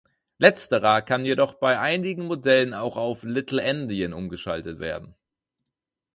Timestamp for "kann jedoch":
1.03-1.53